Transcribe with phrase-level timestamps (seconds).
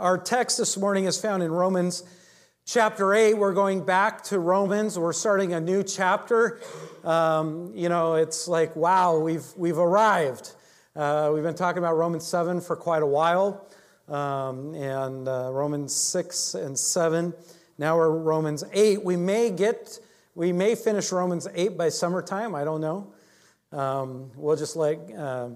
[0.00, 2.04] Our text this morning is found in Romans
[2.64, 3.34] chapter 8.
[3.34, 4.98] We're going back to Romans.
[4.98, 6.58] We're starting a new chapter.
[7.04, 10.54] Um, you know, it's like, wow, we've, we've arrived.
[10.96, 13.68] Uh, we've been talking about Romans 7 for quite a while,
[14.08, 17.34] um, and uh, Romans 6 and 7.
[17.76, 19.04] Now we're Romans 8.
[19.04, 19.98] We may get,
[20.34, 22.54] we may finish Romans 8 by summertime.
[22.54, 23.12] I don't know.
[23.70, 25.48] Um, we'll just let uh, uh,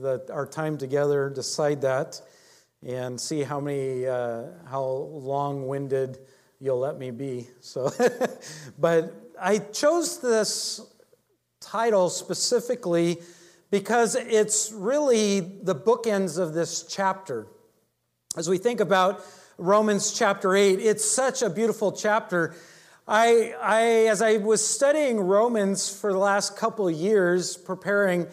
[0.00, 2.18] the, our time together decide that
[2.86, 6.18] and see how many, uh, how long-winded
[6.60, 7.48] you'll let me be.
[7.60, 7.92] So,
[8.78, 10.80] but I chose this
[11.60, 13.18] title specifically
[13.70, 17.46] because it's really the bookends of this chapter.
[18.36, 19.24] As we think about
[19.58, 22.54] Romans chapter 8, it's such a beautiful chapter.
[23.06, 28.26] I, I as I was studying Romans for the last couple years, preparing,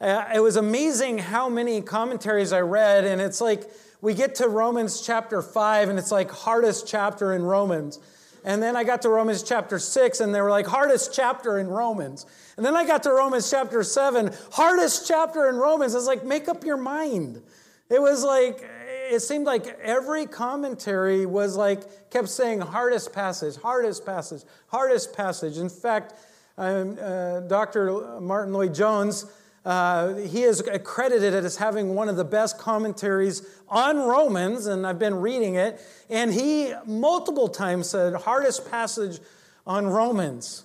[0.00, 4.48] uh, it was amazing how many commentaries I read, and it's like we get to
[4.48, 7.98] Romans chapter 5, and it's like hardest chapter in Romans.
[8.44, 11.68] And then I got to Romans chapter 6, and they were like, hardest chapter in
[11.68, 12.24] Romans.
[12.56, 15.94] And then I got to Romans chapter 7, hardest chapter in Romans.
[15.94, 17.42] I was like, make up your mind.
[17.90, 18.64] It was like,
[19.10, 25.58] it seemed like every commentary was like, kept saying hardest passage, hardest passage, hardest passage.
[25.58, 26.14] In fact,
[26.56, 28.20] um, uh, Dr.
[28.20, 29.26] Martyn Lloyd-Jones
[29.68, 34.98] uh, he is accredited as having one of the best commentaries on Romans, and I've
[34.98, 35.78] been reading it.
[36.08, 39.20] And he multiple times said, hardest passage
[39.66, 40.64] on Romans.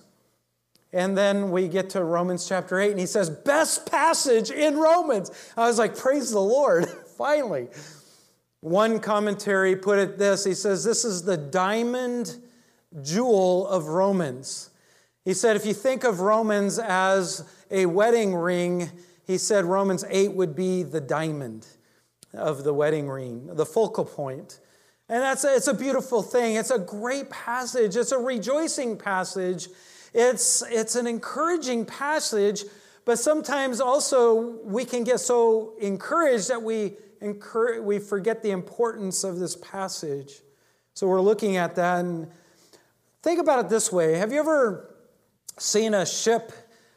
[0.90, 5.30] And then we get to Romans chapter 8, and he says, best passage in Romans.
[5.54, 6.88] I was like, praise the Lord,
[7.18, 7.68] finally.
[8.60, 12.38] One commentary put it this he says, This is the diamond
[13.02, 14.70] jewel of Romans.
[15.24, 17.44] He said, if you think of Romans as
[17.74, 18.88] a wedding ring,
[19.26, 21.66] he said Romans 8 would be the diamond
[22.32, 24.60] of the wedding ring, the focal point.
[25.08, 26.54] And that's a, it's a beautiful thing.
[26.54, 27.96] It's a great passage.
[27.96, 29.68] It's a rejoicing passage.
[30.14, 32.64] It's, it's an encouraging passage,
[33.04, 36.96] but sometimes also we can get so encouraged that we,
[37.82, 40.34] we forget the importance of this passage.
[40.94, 42.30] So we're looking at that and
[43.20, 44.16] think about it this way.
[44.16, 44.94] Have you ever
[45.58, 46.52] seen a ship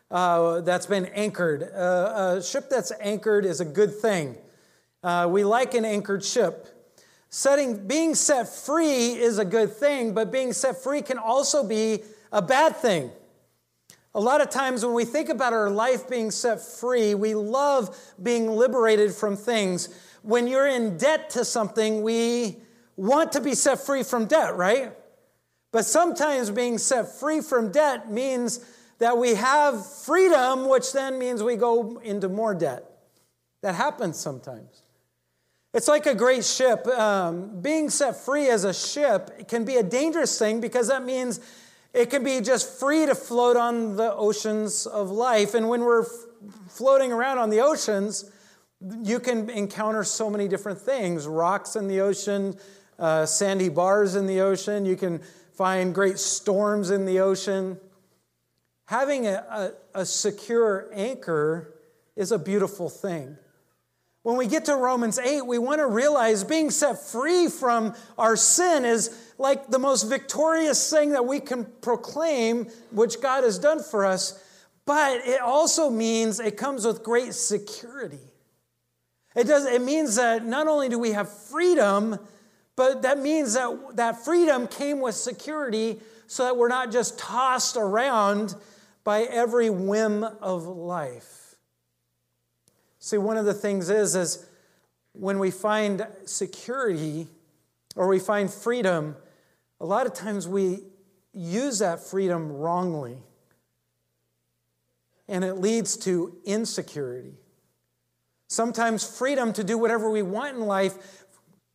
[0.10, 1.64] uh, that's been anchored.
[1.64, 4.38] Uh, a ship that's anchored is a good thing.
[5.04, 6.68] Uh, we like an anchored ship.
[7.30, 12.04] Setting, being set free is a good thing, but being set free can also be
[12.32, 13.12] a bad thing.
[14.16, 17.96] A lot of times when we think about our life being set free, we love
[18.22, 19.90] being liberated from things.
[20.24, 22.58] When you're in debt to something, we
[22.96, 24.94] want to be set free from debt, right?
[25.72, 28.66] But sometimes being set free from debt means
[29.00, 32.84] that we have freedom, which then means we go into more debt.
[33.62, 34.84] That happens sometimes.
[35.74, 36.88] It's like a great ship.
[36.88, 41.40] Um, being set free as a ship can be a dangerous thing because that means
[41.94, 45.54] it can be just free to float on the oceans of life.
[45.54, 46.10] And when we're f-
[46.70, 48.32] floating around on the oceans,
[49.04, 52.56] you can encounter so many different things rocks in the ocean,
[53.00, 54.86] uh, sandy bars in the ocean.
[54.86, 55.22] You can
[55.54, 57.80] find great storms in the ocean.
[58.88, 61.76] Having a, a, a secure anchor
[62.16, 63.38] is a beautiful thing.
[64.24, 68.38] When we get to Romans 8, we want to realize being set free from our
[68.38, 73.84] sin is like the most victorious thing that we can proclaim, which God has done
[73.84, 74.42] for us.
[74.86, 78.20] But it also means it comes with great security.
[79.36, 82.18] It, does, it means that not only do we have freedom,
[82.78, 87.76] but that means that that freedom came with security so that we're not just tossed
[87.76, 88.56] around
[89.08, 91.56] by every whim of life.
[93.00, 94.46] See, one of the things is, is
[95.14, 97.30] when we find security
[97.96, 99.16] or we find freedom,
[99.80, 100.80] a lot of times we
[101.32, 103.16] use that freedom wrongly.
[105.30, 107.38] And it leads to insecurity.
[108.50, 111.24] Sometimes freedom to do whatever we want in life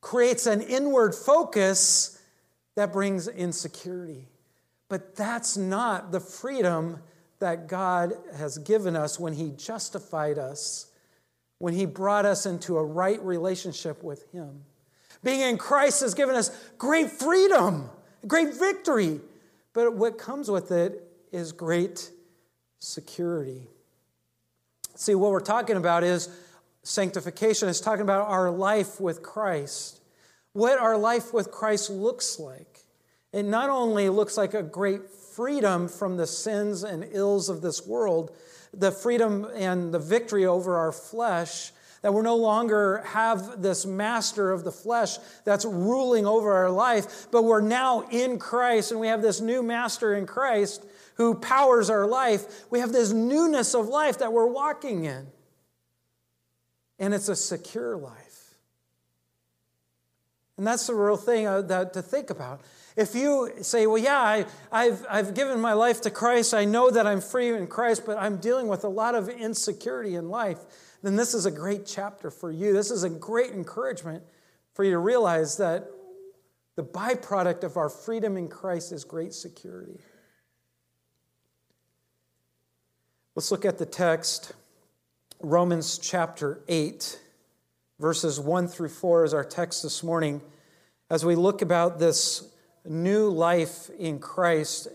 [0.02, 2.20] creates an inward focus
[2.74, 4.28] that brings insecurity.
[4.90, 6.98] But that's not the freedom
[7.42, 10.86] that God has given us when He justified us,
[11.58, 14.62] when He brought us into a right relationship with Him.
[15.24, 17.90] Being in Christ has given us great freedom,
[18.28, 19.20] great victory,
[19.72, 21.02] but what comes with it
[21.32, 22.12] is great
[22.78, 23.66] security.
[24.94, 26.28] See, what we're talking about is
[26.84, 30.00] sanctification, is talking about our life with Christ.
[30.52, 32.78] What our life with Christ looks like.
[33.32, 37.86] It not only looks like a great freedom from the sins and ills of this
[37.86, 38.36] world,
[38.72, 44.50] the freedom and the victory over our flesh, that we're no longer have this master
[44.50, 49.06] of the flesh that's ruling over our life, but we're now in Christ and we
[49.06, 50.84] have this new master in Christ
[51.14, 52.64] who powers our life.
[52.70, 55.28] We have this newness of life that we're walking in.
[56.98, 58.54] And it's a secure life.
[60.56, 62.60] And that's the real thing uh, that, to think about.
[62.96, 66.90] If you say, well, yeah, I, I've, I've given my life to Christ, I know
[66.90, 70.58] that I'm free in Christ, but I'm dealing with a lot of insecurity in life,
[71.02, 72.72] then this is a great chapter for you.
[72.72, 74.22] This is a great encouragement
[74.74, 75.88] for you to realize that
[76.76, 79.98] the byproduct of our freedom in Christ is great security.
[83.34, 84.52] Let's look at the text,
[85.40, 87.18] Romans chapter 8,
[87.98, 90.42] verses 1 through 4 is our text this morning.
[91.08, 92.51] As we look about this
[92.84, 94.88] new life in Christ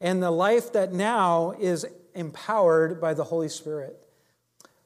[0.00, 3.96] and the life that now is empowered by the Holy Spirit.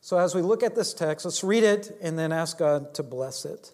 [0.01, 3.03] So, as we look at this text, let's read it and then ask God to
[3.03, 3.73] bless it.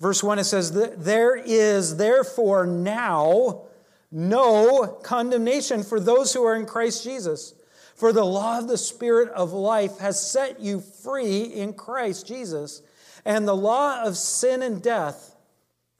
[0.00, 3.66] Verse 1 it says, There is therefore now
[4.10, 7.54] no condemnation for those who are in Christ Jesus.
[7.94, 12.82] For the law of the Spirit of life has set you free in Christ Jesus.
[13.24, 15.35] And the law of sin and death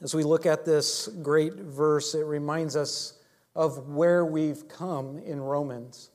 [0.00, 3.14] As we look at this great verse, it reminds us
[3.56, 6.10] of where we've come in Romans.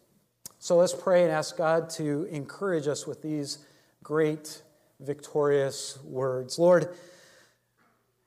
[0.59, 3.57] So let's pray and ask God to encourage us with these
[4.01, 4.61] great,
[5.01, 6.57] victorious words.
[6.57, 6.95] Lord,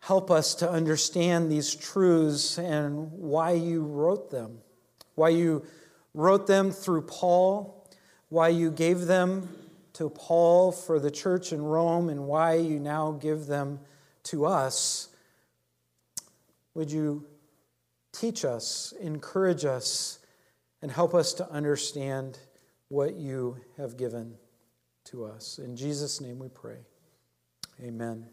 [0.00, 4.58] help us to understand these truths and why you wrote them,
[5.14, 5.64] why you
[6.12, 7.88] wrote them through Paul,
[8.28, 9.48] why you gave them
[9.94, 13.80] to Paul for the church in Rome, and why you now give them
[14.24, 15.08] to us
[16.76, 17.24] would you
[18.12, 20.18] teach us, encourage us,
[20.82, 22.38] and help us to understand
[22.88, 24.34] what you have given
[25.04, 25.58] to us?
[25.58, 26.76] In Jesus' name we pray.
[27.82, 28.26] Amen.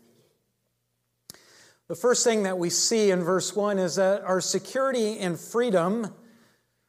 [1.88, 6.14] The first thing that we see in verse 1 is that our security and freedom,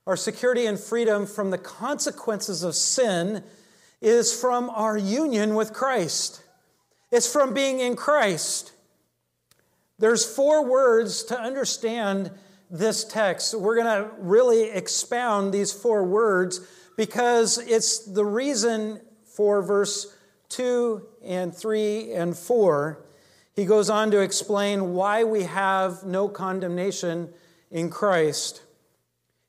[0.08, 3.44] our security and freedom from the consequences of sin,
[4.00, 6.42] is from our union with Christ.
[7.12, 8.72] It's from being in Christ.
[9.98, 12.30] There's four words to understand
[12.70, 13.54] this text.
[13.54, 16.60] We're going to really expound these four words
[16.96, 20.16] because it's the reason for verse
[20.48, 23.04] 2 and 3 and 4.
[23.54, 27.32] He goes on to explain why we have no condemnation
[27.70, 28.62] in Christ.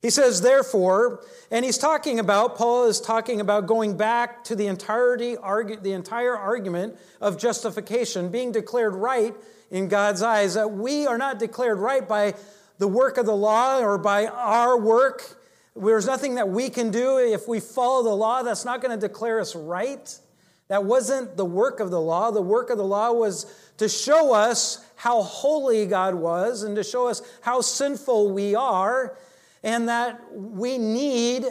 [0.05, 4.67] He says, therefore, and he's talking about, Paul is talking about going back to the
[4.67, 9.33] entirety, the entire argument of justification, being declared right
[9.71, 12.35] in God's eyes, that we are not declared right by
[12.77, 15.41] the work of the law or by our work.
[15.75, 19.07] There's nothing that we can do if we follow the law that's not going to
[19.07, 20.19] declare us right.
[20.67, 22.29] That wasn't the work of the law.
[22.29, 26.83] The work of the law was to show us how holy God was and to
[26.83, 29.17] show us how sinful we are
[29.65, 31.43] and that we need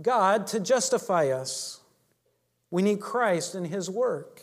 [0.00, 1.80] God to justify us.
[2.70, 4.40] We need Christ and His work.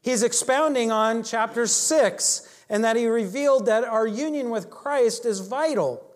[0.00, 5.40] He's expounding on chapter 6 and that he revealed that our union with Christ is
[5.40, 6.06] vital.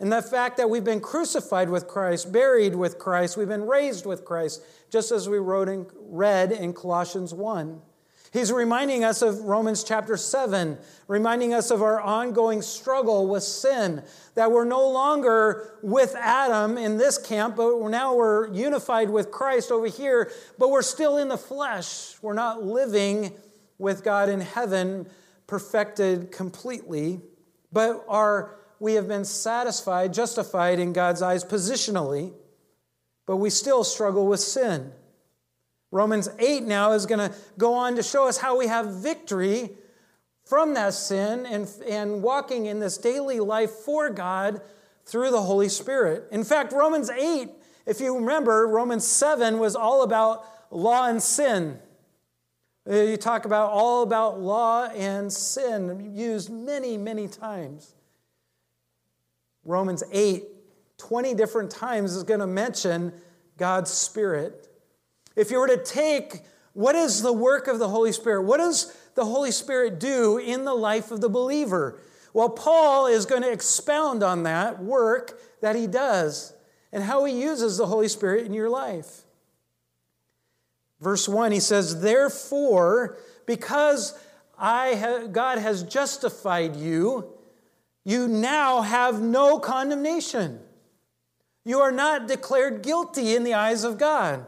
[0.00, 4.06] And the fact that we've been crucified with Christ, buried with Christ, we've been raised
[4.06, 7.80] with Christ, just as we wrote read in Colossians 1.
[8.32, 14.02] He's reminding us of Romans chapter 7, reminding us of our ongoing struggle with sin,
[14.34, 19.70] that we're no longer with Adam in this camp, but now we're unified with Christ
[19.70, 22.16] over here, but we're still in the flesh.
[22.20, 23.32] We're not living
[23.78, 25.06] with God in heaven,
[25.46, 27.22] perfected completely,
[27.72, 32.32] but are we have been satisfied, justified in God's eyes positionally,
[33.26, 34.92] but we still struggle with sin.
[35.90, 39.70] Romans 8 now is going to go on to show us how we have victory
[40.44, 44.60] from that sin and, and walking in this daily life for God
[45.06, 46.28] through the Holy Spirit.
[46.30, 47.50] In fact, Romans 8,
[47.86, 51.78] if you remember, Romans 7 was all about law and sin.
[52.88, 57.94] Uh, you talk about all about law and sin, used many, many times.
[59.64, 60.44] Romans 8,
[60.98, 63.12] 20 different times, is going to mention
[63.56, 64.67] God's Spirit
[65.38, 66.42] if you were to take
[66.72, 68.42] what is the work of the Holy Spirit?
[68.42, 71.98] What does the Holy Spirit do in the life of the believer?
[72.32, 76.52] Well, Paul is going to expound on that work that he does
[76.92, 79.22] and how he uses the Holy Spirit in your life.
[81.00, 84.18] Verse 1, he says, Therefore, because
[84.58, 87.32] I God has justified you,
[88.04, 90.60] you now have no condemnation.
[91.64, 94.46] You are not declared guilty in the eyes of God.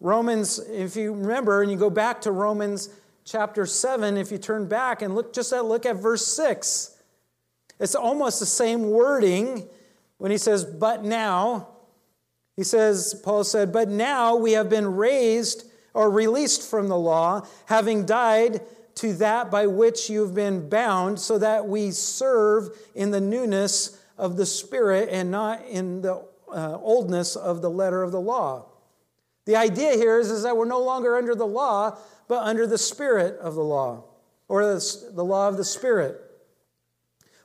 [0.00, 2.88] Romans, if you remember, and you go back to Romans
[3.24, 6.96] chapter 7, if you turn back and look just at look at verse 6,
[7.78, 9.68] it's almost the same wording
[10.18, 11.68] when he says, but now.
[12.56, 15.64] He says, Paul said, but now we have been raised
[15.94, 18.60] or released from the law, having died
[18.96, 24.36] to that by which you've been bound, so that we serve in the newness of
[24.36, 28.66] the Spirit and not in the uh, oldness of the letter of the law.
[29.50, 32.78] The idea here is, is that we're no longer under the law, but under the
[32.78, 34.04] Spirit of the law,
[34.46, 36.20] or the, the law of the Spirit.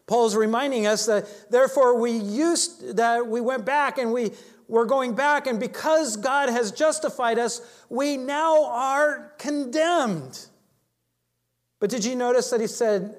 [0.06, 4.34] Paul's reminding us that therefore we used that we went back and we
[4.68, 7.60] were going back, and because God has justified us,
[7.90, 10.46] we now are condemned.
[11.80, 13.16] But did you notice that he said,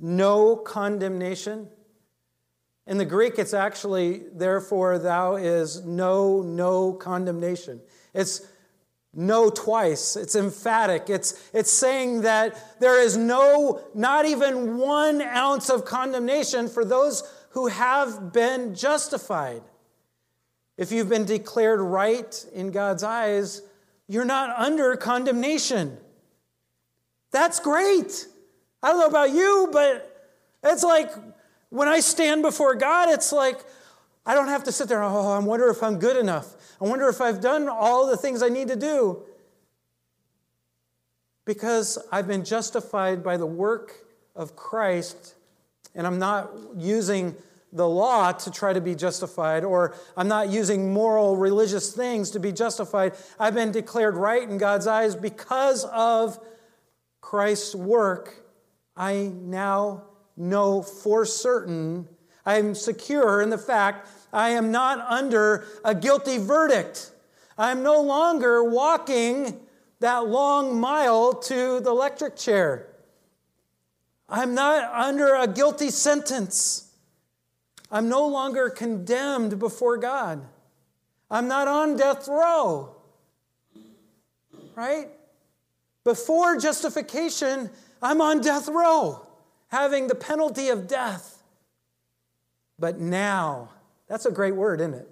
[0.00, 1.66] no condemnation?
[2.86, 7.80] In the Greek, it's actually, therefore, thou is no, no condemnation.
[8.14, 8.46] It's
[9.12, 10.14] no twice.
[10.14, 11.10] It's emphatic.
[11.10, 17.22] It's, it's saying that there is no, not even one ounce of condemnation for those
[17.50, 19.62] who have been justified.
[20.76, 23.62] If you've been declared right in God's eyes,
[24.06, 25.96] you're not under condemnation.
[27.32, 28.26] That's great.
[28.82, 30.30] I don't know about you, but
[30.62, 31.10] it's like
[31.76, 33.60] when I stand before God, it's like
[34.24, 36.54] I don't have to sit there, oh, I wonder if I'm good enough.
[36.80, 39.22] I wonder if I've done all the things I need to do.
[41.44, 43.92] Because I've been justified by the work
[44.34, 45.34] of Christ,
[45.94, 47.36] and I'm not using
[47.72, 52.40] the law to try to be justified, or I'm not using moral religious things to
[52.40, 53.12] be justified.
[53.38, 56.38] I've been declared right in God's eyes because of
[57.20, 58.34] Christ's work.
[58.96, 60.04] I now
[60.36, 62.08] know for certain,
[62.44, 67.10] I am secure in the fact I am not under a guilty verdict.
[67.58, 69.60] I am no longer walking
[70.00, 72.86] that long mile to the electric chair.
[74.28, 76.90] I'm not under a guilty sentence.
[77.90, 80.44] I'm no longer condemned before God.
[81.30, 82.94] I'm not on death row.
[84.74, 85.08] Right?
[86.04, 87.70] Before justification,
[88.02, 89.25] I'm on death row
[89.68, 91.42] having the penalty of death.
[92.78, 93.70] But now,
[94.08, 95.08] that's a great word, isn't it?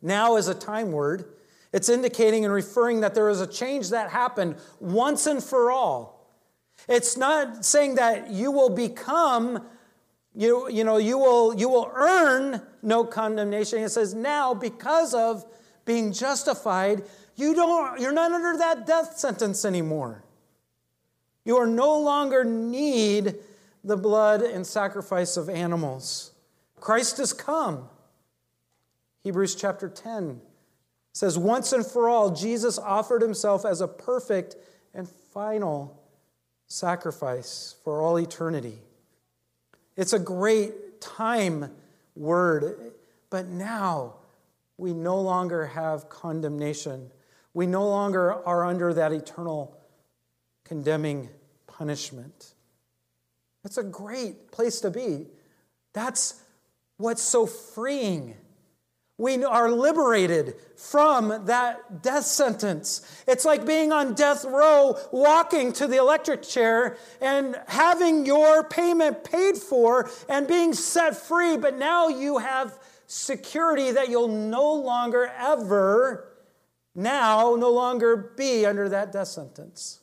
[0.00, 1.24] Now is a time word.
[1.72, 6.30] It's indicating and referring that there is a change that happened once and for all.
[6.88, 9.66] It's not saying that you will become,
[10.34, 13.82] you, you know, you will, you will earn no condemnation.
[13.82, 15.44] It says now, because of
[15.84, 17.02] being justified,
[17.36, 20.22] you don't, you're not under that death sentence anymore.
[21.44, 23.36] You are no longer need
[23.82, 26.32] the blood and sacrifice of animals.
[26.80, 27.88] Christ has come.
[29.22, 30.40] Hebrews chapter 10
[31.12, 34.56] says, Once and for all, Jesus offered himself as a perfect
[34.94, 36.00] and final
[36.66, 38.78] sacrifice for all eternity.
[39.96, 41.70] It's a great time
[42.16, 42.92] word,
[43.30, 44.14] but now
[44.76, 47.10] we no longer have condemnation.
[47.52, 49.76] We no longer are under that eternal
[50.64, 51.28] condemning
[51.66, 52.54] punishment.
[53.62, 55.26] That's a great place to be.
[55.92, 56.40] That's
[56.96, 58.36] what's so freeing.
[59.16, 63.22] We are liberated from that death sentence.
[63.28, 69.22] It's like being on death row, walking to the electric chair and having your payment
[69.22, 75.30] paid for and being set free, but now you have security that you'll no longer
[75.38, 76.28] ever,
[76.96, 80.00] now, no longer be under that death sentence.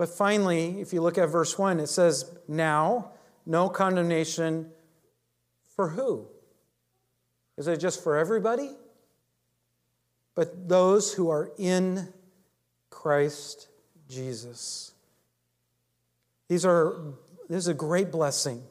[0.00, 3.10] But finally, if you look at verse 1, it says, Now,
[3.44, 4.70] no condemnation
[5.76, 6.26] for who?
[7.58, 8.70] Is it just for everybody?
[10.34, 12.14] But those who are in
[12.88, 13.68] Christ
[14.08, 14.94] Jesus.
[16.48, 16.96] These are,
[17.50, 18.62] this is a great blessing.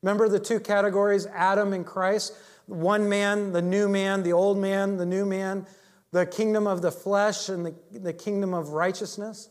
[0.00, 2.36] Remember the two categories Adam and Christ?
[2.66, 5.66] One man, the new man, the old man, the new man,
[6.12, 9.48] the kingdom of the flesh and the, the kingdom of righteousness.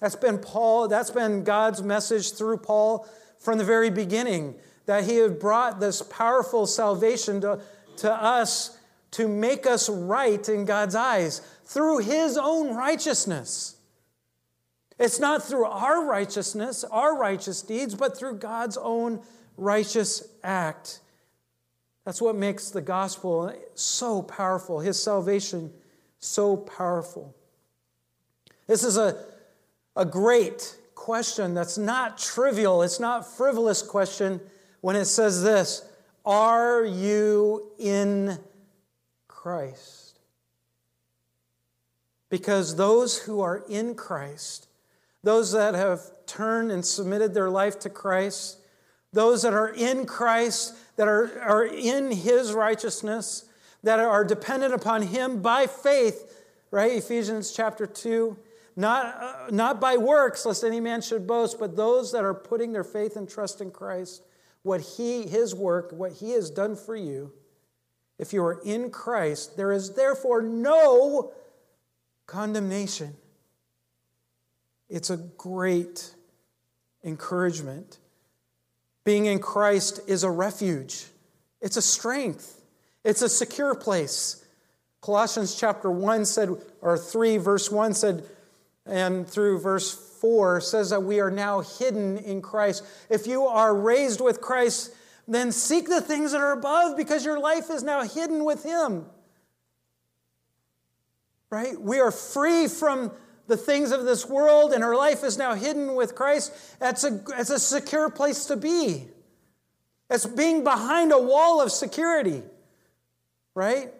[0.00, 4.54] That's been Paul, that's been God's message through Paul from the very beginning,
[4.86, 7.60] that he had brought this powerful salvation to,
[7.98, 8.78] to us
[9.12, 13.76] to make us right in God's eyes through his own righteousness.
[14.98, 19.20] It's not through our righteousness, our righteous deeds, but through God's own
[19.56, 21.00] righteous act.
[22.04, 25.72] That's what makes the gospel so powerful, his salvation
[26.18, 27.34] so powerful.
[28.66, 29.24] This is a,
[29.98, 34.40] a great question that's not trivial, it's not frivolous question
[34.80, 35.82] when it says this
[36.24, 38.38] Are you in
[39.26, 40.20] Christ?
[42.30, 44.68] Because those who are in Christ,
[45.24, 48.58] those that have turned and submitted their life to Christ,
[49.12, 53.46] those that are in Christ, that are, are in His righteousness,
[53.82, 56.38] that are dependent upon Him by faith,
[56.70, 56.92] right?
[56.92, 58.36] Ephesians chapter 2.
[58.78, 62.72] Not, uh, not by works, lest any man should boast, but those that are putting
[62.72, 64.22] their faith and trust in Christ,
[64.62, 67.32] what He, His work, what He has done for you.
[68.20, 71.32] If you are in Christ, there is therefore no
[72.28, 73.16] condemnation.
[74.88, 76.14] It's a great
[77.02, 77.98] encouragement.
[79.02, 81.06] Being in Christ is a refuge,
[81.60, 82.62] it's a strength,
[83.02, 84.44] it's a secure place.
[85.00, 88.24] Colossians chapter 1 said, or 3, verse 1 said,
[88.88, 92.84] and through verse 4 says that we are now hidden in Christ.
[93.08, 94.94] If you are raised with Christ,
[95.26, 99.06] then seek the things that are above because your life is now hidden with Him.
[101.50, 101.80] Right?
[101.80, 103.12] We are free from
[103.46, 107.10] the things of this world, and our life is now hidden with Christ, that's a,
[107.10, 109.08] that's a secure place to be.
[110.10, 112.42] It's being behind a wall of security,
[113.54, 113.92] right?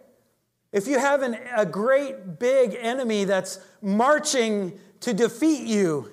[0.71, 6.11] If you have an, a great big enemy that's marching to defeat you,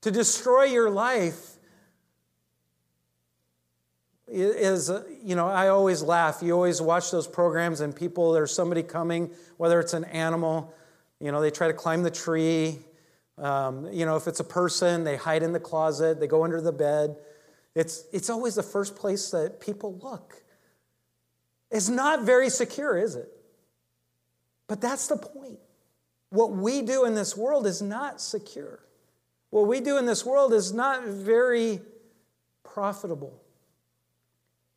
[0.00, 1.52] to destroy your life,
[4.28, 4.90] is
[5.22, 9.30] you know i always laugh you always watch those programs and people there's somebody coming
[9.56, 10.74] whether it's an animal
[11.20, 12.78] you know, they try to climb the tree.
[13.38, 16.60] Um, you know, if it's a person, they hide in the closet, they go under
[16.60, 17.16] the bed.
[17.74, 20.42] It's, it's always the first place that people look.
[21.70, 23.28] It's not very secure, is it?
[24.68, 25.58] But that's the point.
[26.30, 28.80] What we do in this world is not secure.
[29.50, 31.80] What we do in this world is not very
[32.64, 33.40] profitable.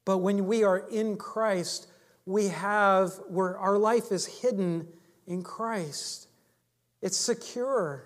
[0.06, 1.88] But when we are in Christ,
[2.26, 4.88] we have where our life is hidden
[5.28, 6.28] in Christ.
[7.02, 8.06] It's secure.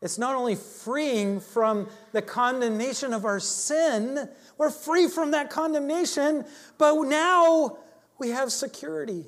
[0.00, 4.28] It's not only freeing from the condemnation of our sin,
[4.58, 6.44] we're free from that condemnation,
[6.76, 7.78] but now
[8.22, 9.24] we have security.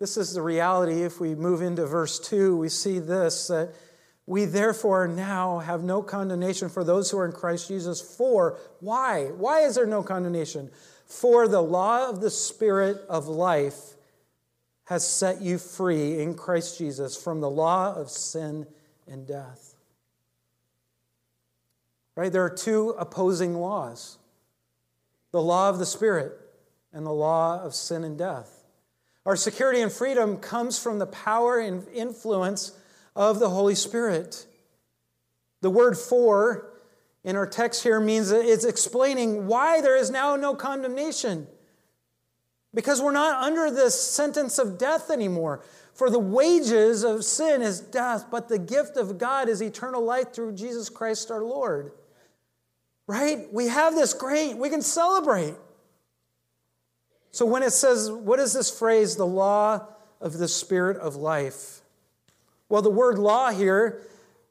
[0.00, 1.02] This is the reality.
[1.02, 3.72] If we move into verse 2, we see this that
[4.26, 8.00] we therefore now have no condemnation for those who are in Christ Jesus.
[8.00, 9.26] For why?
[9.26, 10.72] Why is there no condemnation?
[11.06, 13.94] For the law of the Spirit of life
[14.86, 18.66] has set you free in Christ Jesus from the law of sin
[19.06, 19.76] and death.
[22.16, 22.32] Right?
[22.32, 24.18] There are two opposing laws
[25.36, 26.32] the law of the Spirit
[26.94, 28.64] and the law of sin and death.
[29.26, 32.72] Our security and freedom comes from the power and influence
[33.14, 34.46] of the Holy Spirit.
[35.60, 36.70] The word for
[37.22, 41.46] in our text here means it's explaining why there is now no condemnation.
[42.72, 45.62] Because we're not under this sentence of death anymore.
[45.92, 50.32] For the wages of sin is death, but the gift of God is eternal life
[50.32, 51.92] through Jesus Christ our Lord.
[53.06, 53.52] Right?
[53.52, 55.54] We have this great, we can celebrate.
[57.30, 59.86] So when it says, what is this phrase, the law
[60.20, 61.82] of the spirit of life?
[62.68, 64.02] Well, the word law here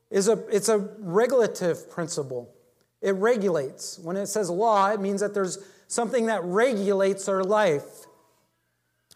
[0.10, 2.54] is a it's a regulative principle.
[3.02, 4.00] It regulates.
[4.00, 8.06] When it says law, it means that there's something that regulates our life.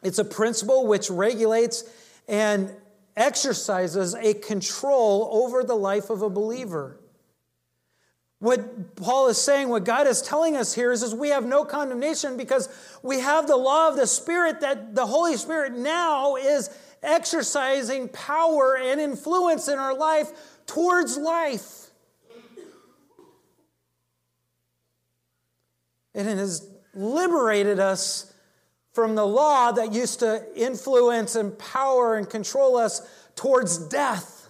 [0.04, 1.84] It's a principle which regulates
[2.28, 2.74] and
[3.16, 7.00] exercises a control over the life of a believer.
[8.40, 11.66] What Paul is saying, what God is telling us here is, is we have no
[11.66, 12.70] condemnation because
[13.04, 16.70] we have the law of the Spirit that the Holy Spirit now is
[17.04, 20.32] exercising power and influence in our life
[20.66, 21.88] towards life.
[26.16, 28.34] And it has liberated us
[28.94, 33.02] from the law that used to influence and power and control us
[33.36, 34.50] towards death.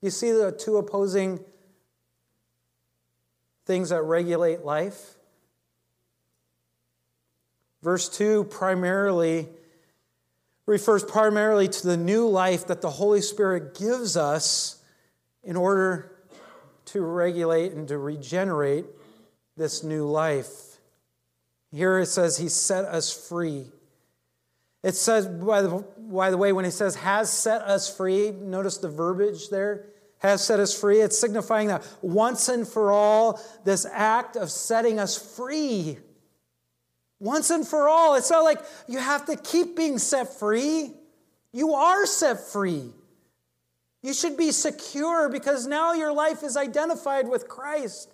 [0.00, 1.40] You see the two opposing
[3.68, 5.14] things that regulate life?
[7.82, 9.46] Verse 2 primarily
[10.66, 14.82] refers primarily to the new life that the Holy Spirit gives us
[15.44, 16.10] in order
[16.86, 18.86] to regulate and to regenerate
[19.56, 20.78] this new life.
[21.70, 23.66] Here it says, He set us free.
[24.82, 28.78] It says, by the, by the way, when he says has set us free, notice
[28.78, 29.86] the verbiage there
[30.18, 31.00] has set us free.
[31.00, 35.98] It's signifying that once and for all, this act of setting us free.
[37.20, 38.14] Once and for all.
[38.14, 40.92] It's not like you have to keep being set free.
[41.52, 42.92] You are set free.
[44.02, 48.12] You should be secure because now your life is identified with Christ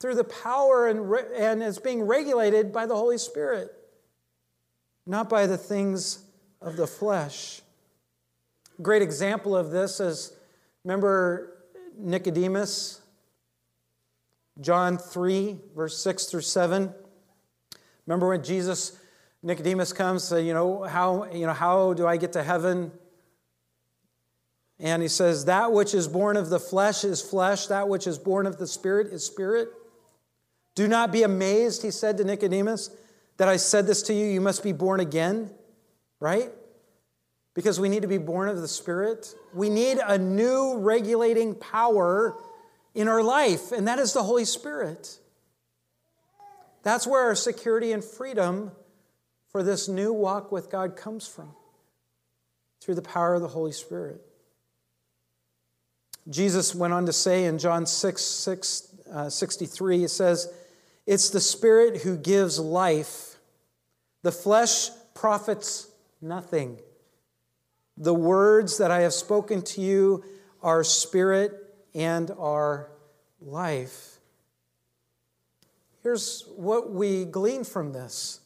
[0.00, 3.70] through the power and, and is being regulated by the Holy Spirit,
[5.06, 6.24] not by the things
[6.62, 7.60] of the flesh.
[8.78, 10.32] A great example of this is
[10.88, 11.58] remember
[11.98, 13.02] Nicodemus,
[14.58, 16.94] John 3, verse 6 through 7.
[18.06, 18.98] Remember when Jesus,
[19.42, 22.90] Nicodemus comes, say, you know, how, you know, how do I get to heaven?
[24.80, 28.18] And he says, That which is born of the flesh is flesh, that which is
[28.18, 29.68] born of the spirit is spirit.
[30.74, 32.88] Do not be amazed, he said to Nicodemus,
[33.36, 34.24] that I said this to you.
[34.24, 35.50] You must be born again,
[36.18, 36.50] right?
[37.58, 39.34] Because we need to be born of the Spirit.
[39.52, 42.36] We need a new regulating power
[42.94, 45.18] in our life, and that is the Holy Spirit.
[46.84, 48.70] That's where our security and freedom
[49.50, 51.50] for this new walk with God comes from
[52.80, 54.20] through the power of the Holy Spirit.
[56.28, 60.48] Jesus went on to say in John 6, 6 uh, 63, it says,
[61.08, 63.40] It's the Spirit who gives life.
[64.22, 65.90] The flesh profits
[66.20, 66.78] nothing.
[68.00, 70.22] The words that I have spoken to you
[70.62, 71.52] are spirit
[71.96, 72.90] and are
[73.40, 74.18] life.
[76.04, 78.38] Here's what we glean from this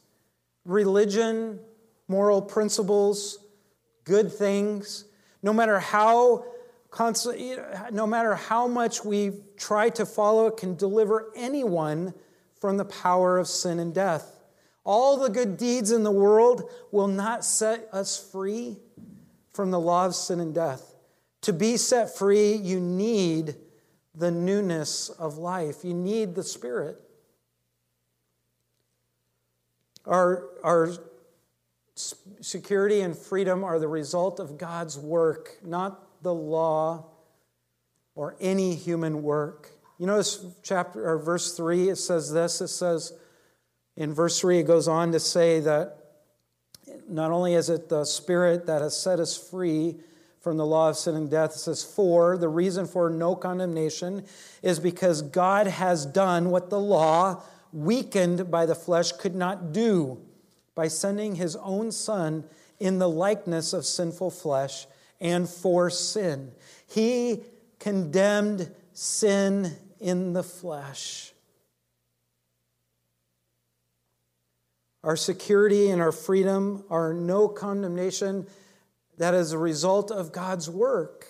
[0.65, 1.59] religion,
[2.07, 3.37] moral principles,
[4.05, 5.05] good things,
[5.43, 6.45] no matter how
[7.91, 12.13] no matter how much we try to follow it, can deliver anyone
[12.59, 14.39] from the power of sin and death.
[14.83, 18.77] All the good deeds in the world will not set us free
[19.53, 20.93] from the law of sin and death.
[21.41, 23.55] To be set free, you need
[24.15, 26.99] the newness of life, you need the Spirit.
[30.05, 30.91] Our, our
[31.95, 37.05] security and freedom are the result of God's work, not the law
[38.15, 39.71] or any human work.
[39.97, 43.13] You notice chapter or verse 3 it says this it says
[43.95, 46.02] in verse 3 it goes on to say that
[47.07, 49.95] not only is it the spirit that has set us free
[50.39, 54.25] from the law of sin and death it says for the reason for no condemnation
[54.61, 60.19] is because God has done what the law weakened by the flesh could not do
[60.75, 62.43] by sending his own son
[62.79, 64.85] in the likeness of sinful flesh
[65.19, 66.51] and for sin.
[66.87, 67.43] He
[67.79, 71.32] condemned sin in the flesh.
[75.03, 78.47] Our security and our freedom are no condemnation
[79.17, 81.27] that is a result of God's work.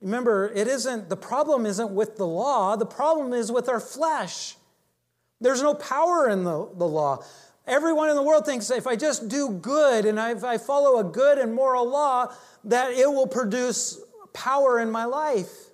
[0.00, 4.56] Remember, it isn't the problem isn't with the law, the problem is with our flesh.
[5.40, 7.24] There's no power in the, the law.
[7.66, 11.04] Everyone in the world thinks if I just do good and if I follow a
[11.04, 12.32] good and moral law,
[12.64, 13.98] that it will produce
[14.32, 15.70] power in my life.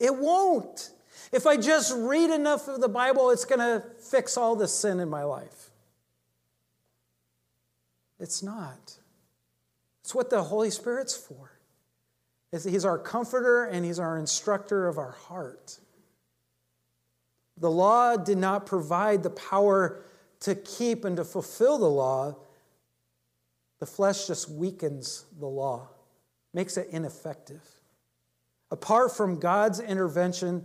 [0.00, 0.90] It won't.
[1.34, 5.00] If I just read enough of the Bible, it's going to fix all the sin
[5.00, 5.70] in my life.
[8.20, 8.98] It's not.
[10.02, 11.50] It's what the Holy Spirit's for.
[12.52, 15.80] He's our comforter and He's our instructor of our heart.
[17.58, 20.04] The law did not provide the power
[20.40, 22.36] to keep and to fulfill the law,
[23.80, 25.88] the flesh just weakens the law,
[26.52, 27.66] makes it ineffective.
[28.70, 30.64] Apart from God's intervention,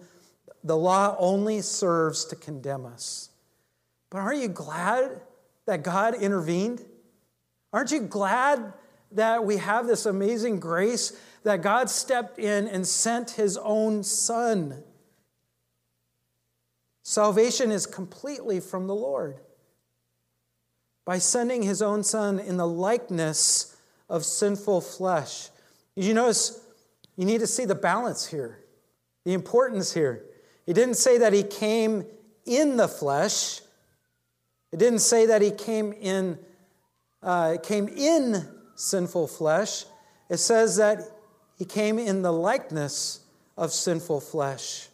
[0.64, 3.30] the law only serves to condemn us.
[4.10, 5.22] But aren't you glad
[5.66, 6.84] that God intervened?
[7.72, 8.74] Aren't you glad
[9.12, 14.84] that we have this amazing grace that God stepped in and sent his own son?
[17.04, 19.40] Salvation is completely from the Lord
[21.06, 23.76] by sending his own son in the likeness
[24.10, 25.50] of sinful flesh.
[25.96, 26.60] You notice?
[27.18, 28.60] You need to see the balance here,
[29.26, 30.24] the importance here.
[30.70, 32.06] He didn't say that he came
[32.46, 33.60] in the flesh.
[34.72, 36.38] It didn't say that he came in,
[37.24, 39.86] uh, came in sinful flesh.
[40.30, 41.00] It says that
[41.58, 43.22] he came in the likeness
[43.58, 44.90] of sinful flesh.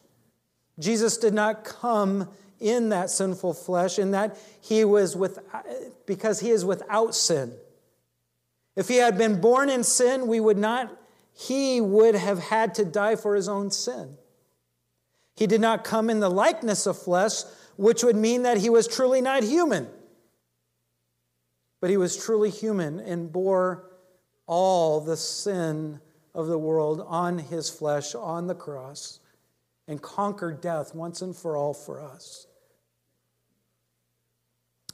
[0.79, 2.29] Jesus did not come
[2.61, 5.39] in that sinful flesh, in that he was with,
[6.05, 7.51] because he is without sin.
[8.77, 10.97] If he had been born in sin, we would not,
[11.33, 14.17] he would have had to die for his own sin.
[15.35, 17.43] He did not come in the likeness of flesh,
[17.75, 19.87] which would mean that he was truly not human.
[21.81, 23.91] but he was truly human and bore
[24.47, 25.99] all the sin
[26.33, 29.19] of the world on his flesh on the cross
[29.87, 32.47] and conquered death once and for all for us.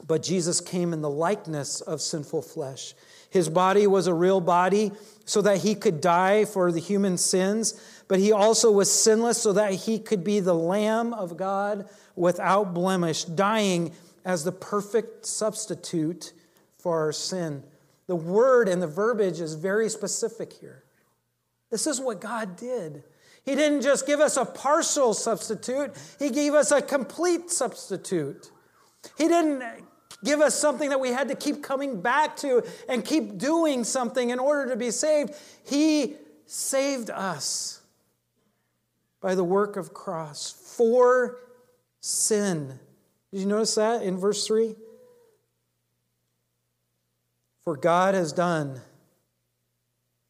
[0.06, 2.94] But Jesus came in the likeness of sinful flesh.
[3.30, 4.92] His body was a real body
[5.24, 7.80] so that he could die for the human sins,
[8.12, 12.74] but he also was sinless so that he could be the Lamb of God without
[12.74, 13.94] blemish, dying
[14.26, 16.34] as the perfect substitute
[16.78, 17.64] for our sin.
[18.08, 20.84] The word and the verbiage is very specific here.
[21.70, 23.06] This is what God did.
[23.46, 28.52] He didn't just give us a partial substitute, He gave us a complete substitute.
[29.18, 29.64] He didn't
[30.22, 34.32] give us something that we had to keep coming back to and keep doing something
[34.32, 35.34] in order to be saved.
[35.64, 37.81] He saved us
[39.22, 41.38] by the work of cross for
[42.00, 42.80] sin.
[43.32, 44.76] Did you notice that in verse 3?
[47.64, 48.82] For God has done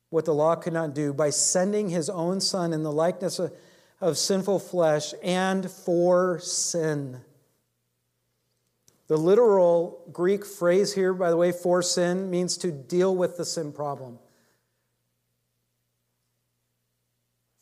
[0.10, 3.54] what the law could not do by sending his own Son in the likeness of,
[4.02, 7.22] of sinful flesh and for sin.
[9.08, 13.46] The literal Greek phrase here, by the way, for sin, means to deal with the
[13.46, 14.20] sin problem.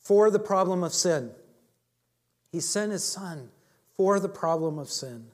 [0.10, 1.30] For the problem of sin.
[2.52, 3.52] He sent his Son
[3.96, 5.28] for the problem of sin.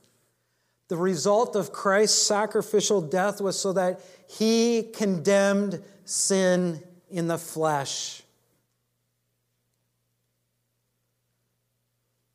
[0.89, 8.21] The result of Christ's sacrificial death was so that he condemned sin in the flesh.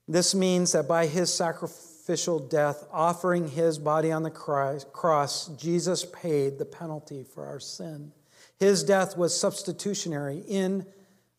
[0.08, 6.58] This means that by his sacrificial death, offering his body on the cross, Jesus paid
[6.58, 8.12] the penalty for our sin.
[8.58, 10.86] His death was substitutionary in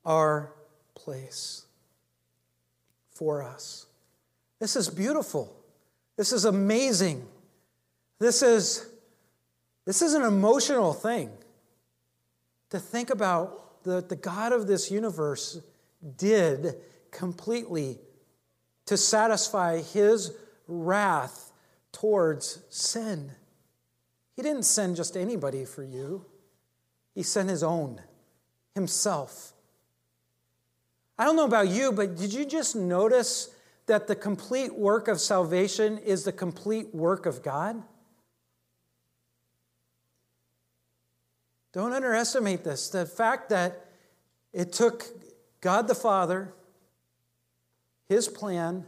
[0.05, 0.53] our
[1.03, 1.65] place
[3.09, 3.85] for us.
[4.59, 5.55] This is beautiful.
[6.17, 7.25] This is amazing.
[8.19, 8.87] This is,
[9.85, 11.31] this is an emotional thing
[12.69, 15.59] to think about that the God of this universe
[16.17, 16.75] did
[17.09, 17.97] completely
[18.85, 20.33] to satisfy his
[20.67, 21.51] wrath
[21.91, 23.31] towards sin.
[24.35, 26.25] He didn't send just anybody for you,
[27.13, 28.01] he sent his own,
[28.73, 29.50] himself.
[31.17, 33.53] I don't know about you, but did you just notice
[33.85, 37.81] that the complete work of salvation is the complete work of God?
[41.73, 42.89] Don't underestimate this.
[42.89, 43.85] The fact that
[44.53, 45.05] it took
[45.61, 46.53] God the Father,
[48.09, 48.85] His plan,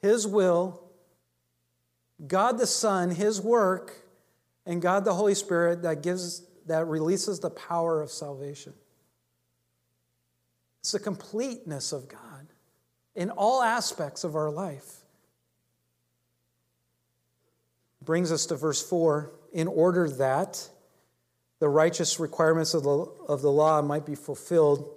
[0.00, 0.82] His will,
[2.26, 3.92] God the Son, His work,
[4.64, 8.72] and God the Holy Spirit that gives that releases the power of salvation.
[10.82, 12.48] It's the completeness of God
[13.14, 14.96] in all aspects of our life.
[18.04, 20.68] Brings us to verse 4 in order that
[21.60, 22.90] the righteous requirements of the,
[23.28, 24.92] of the law might be fulfilled.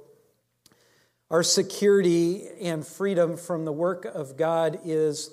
[1.30, 5.30] Our security and freedom from the work of God is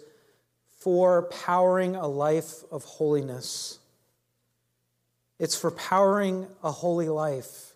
[0.81, 3.79] for powering a life of holiness.
[5.39, 7.72] It's for powering a holy life.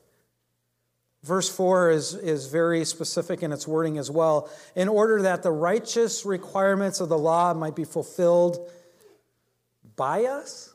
[1.27, 4.49] Verse 4 is, is very specific in its wording as well.
[4.77, 8.71] In order that the righteous requirements of the law might be fulfilled
[9.97, 10.73] by us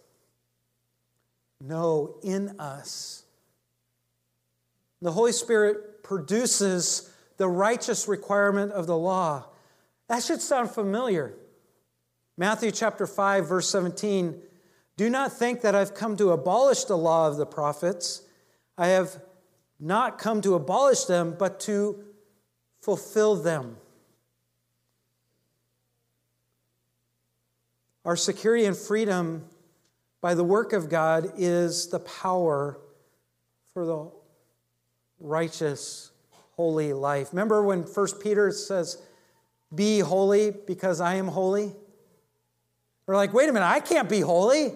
[1.62, 3.24] no, in us.
[5.02, 9.46] The Holy Spirit produces the righteous requirement of the law.
[10.10, 11.34] That should sound familiar.
[12.38, 14.42] Matthew chapter 5 verse 17,
[14.98, 18.24] do not think that I've come to abolish the law of the prophets.
[18.78, 19.22] I have
[19.82, 22.04] not come to abolish them, but to
[22.82, 23.78] fulfill them.
[28.06, 29.46] Our security and freedom
[30.22, 32.80] by the work of God is the power
[33.74, 34.12] for the
[35.20, 36.12] righteous,
[36.56, 37.30] holy life.
[37.32, 39.02] Remember when First Peter says,
[39.74, 41.74] Be holy because I am holy?
[43.12, 44.74] We're like, wait a minute, I can't be holy.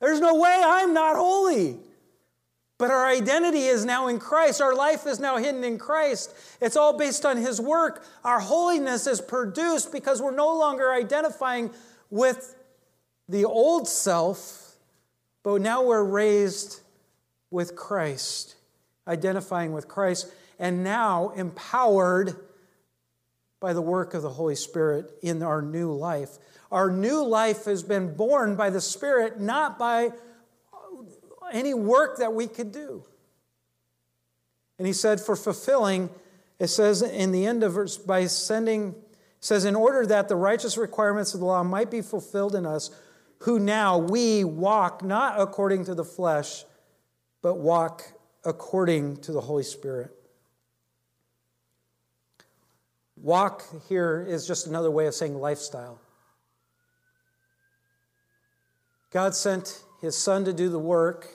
[0.00, 1.78] There's no way I'm not holy.
[2.82, 4.60] But our identity is now in Christ.
[4.60, 6.34] Our life is now hidden in Christ.
[6.60, 8.04] It's all based on His work.
[8.24, 11.70] Our holiness is produced because we're no longer identifying
[12.10, 12.56] with
[13.28, 14.74] the old self,
[15.44, 16.80] but now we're raised
[17.52, 18.56] with Christ,
[19.06, 22.34] identifying with Christ, and now empowered
[23.60, 26.30] by the work of the Holy Spirit in our new life.
[26.72, 30.10] Our new life has been born by the Spirit, not by
[31.52, 33.04] any work that we could do.
[34.78, 36.10] And he said, for fulfilling,
[36.58, 38.94] it says in the end of verse, by sending,
[39.40, 42.90] says, in order that the righteous requirements of the law might be fulfilled in us
[43.40, 46.64] who now we walk not according to the flesh,
[47.42, 48.04] but walk
[48.44, 50.12] according to the Holy Spirit.
[53.16, 56.00] Walk here is just another way of saying lifestyle.
[59.10, 61.28] God sent his son to do the work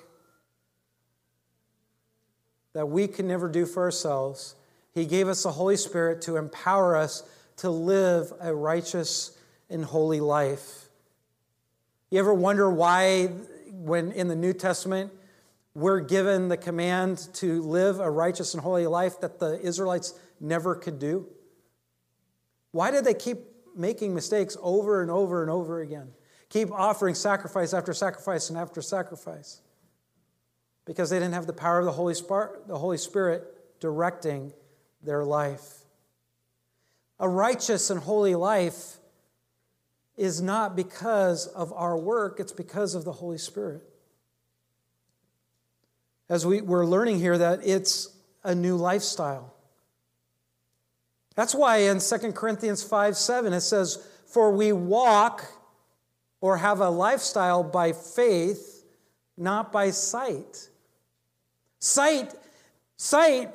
[2.77, 4.53] that we can never do for ourselves.
[4.93, 7.23] He gave us the Holy Spirit to empower us
[7.55, 9.35] to live a righteous
[9.67, 10.87] and holy life.
[12.11, 13.29] You ever wonder why,
[13.71, 15.11] when in the New Testament,
[15.73, 20.75] we're given the command to live a righteous and holy life that the Israelites never
[20.75, 21.25] could do?
[22.73, 23.39] Why did they keep
[23.75, 26.09] making mistakes over and over and over again?
[26.49, 29.61] Keep offering sacrifice after sacrifice and after sacrifice?
[30.87, 33.43] Because they didn't have the power of the Holy Spirit, the Holy Spirit
[33.79, 34.53] directing
[35.03, 35.83] their life.
[37.19, 38.97] A righteous and holy life
[40.15, 43.83] is not because of our work, it's because of the Holy Spirit
[46.29, 48.09] as we, we're learning here that it's
[48.43, 49.53] a new lifestyle.
[51.35, 55.45] That's why in 2 Corinthians 5 7 it says, For we walk
[56.41, 58.83] or have a lifestyle by faith,
[59.37, 60.69] not by sight.
[61.79, 62.33] Sight,
[62.95, 63.53] sight,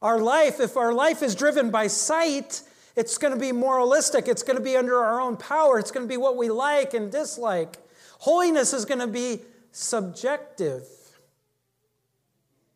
[0.00, 2.62] our life, if our life is driven by sight,
[2.96, 4.28] it's going to be moralistic.
[4.28, 5.78] It's going to be under our own power.
[5.78, 7.76] It's going to be what we like and dislike.
[8.18, 10.86] Holiness is going to be subjective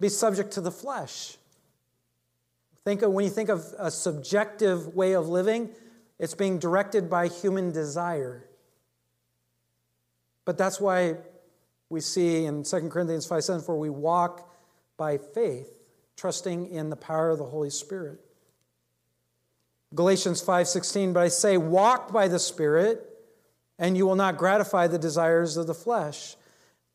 [0.00, 1.36] be subject to the flesh.
[2.84, 5.70] Think of, when you think of a subjective way of living,
[6.18, 8.44] it's being directed by human desire.
[10.44, 11.16] But that's why
[11.88, 14.52] we see in 2 Corinthians 5 7, for we walk
[14.96, 15.78] by faith,
[16.16, 18.20] trusting in the power of the Holy Spirit.
[19.94, 23.06] Galatians 5:16 but I say walk by the spirit
[23.78, 26.36] and you will not gratify the desires of the flesh.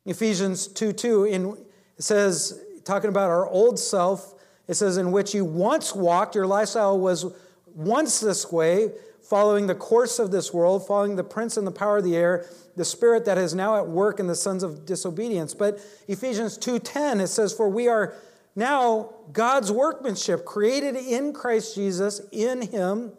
[0.05, 1.57] Ephesians 2 2 in,
[1.97, 4.35] it says talking about our old self.
[4.67, 7.25] It says, in which you once walked, your lifestyle was
[7.73, 8.91] once this way,
[9.31, 12.45] following the course of this world, following the prince and the power of the air,
[12.75, 15.53] the spirit that is now at work in the sons of disobedience.
[15.53, 18.13] But Ephesians 2:10 it says for we are
[18.57, 23.13] now God's workmanship created in Christ Jesus in him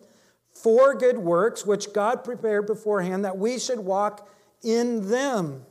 [0.52, 4.28] for good works which God prepared beforehand that we should walk
[4.62, 5.64] in them.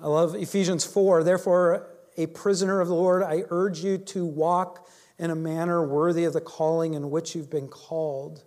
[0.00, 1.24] I love Ephesians 4.
[1.24, 6.24] Therefore, a prisoner of the Lord, I urge you to walk in a manner worthy
[6.24, 8.42] of the calling in which you've been called.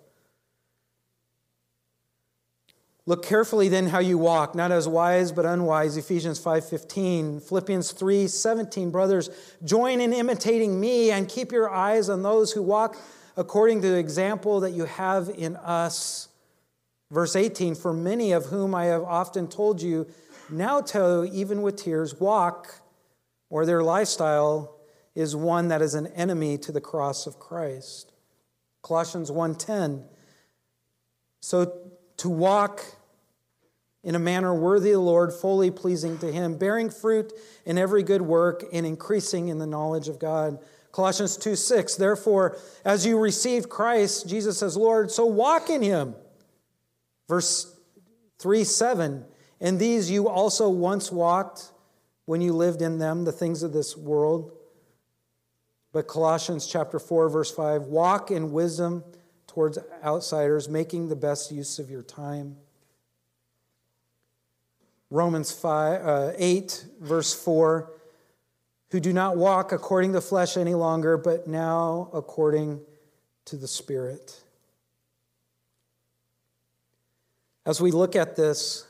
[3.06, 8.91] Look carefully then how you walk, not as wise but unwise, Ephesians 5:15, Philippians 3:17,
[8.91, 9.30] brothers,
[9.63, 12.97] join in imitating me and keep your eyes on those who walk
[13.38, 16.27] according to the example that you have in us.
[17.10, 20.06] Verse 18, for many of whom I have often told you
[20.49, 22.82] now tell even with tears, walk,
[23.49, 24.76] or their lifestyle
[25.17, 28.13] is one that is an enemy to the cross of Christ.
[28.84, 30.06] Colossians 1:10.
[31.39, 31.73] So
[32.17, 32.86] to walk
[34.03, 37.34] in a manner worthy of the Lord, fully pleasing to him, bearing fruit
[37.65, 40.60] in every good work and increasing in the knowledge of God.
[40.91, 46.15] Colossians 2 6, therefore, as you received Christ, Jesus as Lord, so walk in him.
[47.27, 47.75] Verse
[48.38, 49.25] 3 7,
[49.60, 51.71] in these you also once walked
[52.25, 54.57] when you lived in them, the things of this world.
[55.91, 59.04] But Colossians chapter 4, verse 5 walk in wisdom
[59.47, 62.58] towards outsiders, making the best use of your time.
[65.10, 67.91] Romans 5, uh, 8, verse 4
[68.91, 72.80] who do not walk according to the flesh any longer, but now according
[73.43, 74.41] to the Spirit.
[77.65, 78.88] As we look at this,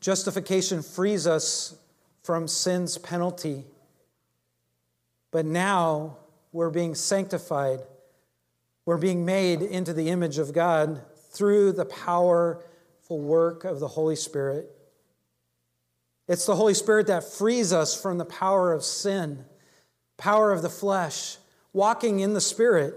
[0.00, 1.74] Justification frees us
[2.22, 3.64] from sin's penalty.
[5.36, 6.16] But now
[6.50, 7.80] we're being sanctified.
[8.86, 14.16] We're being made into the image of God through the powerful work of the Holy
[14.16, 14.70] Spirit.
[16.26, 19.44] It's the Holy Spirit that frees us from the power of sin,
[20.16, 21.36] power of the flesh,
[21.74, 22.94] walking in the Spirit.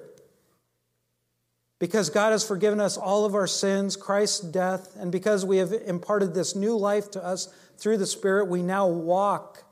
[1.77, 5.73] Because God has forgiven us all of our sins, Christ's death, and because we have
[5.73, 9.65] imparted this new life to us through the Spirit, we now walk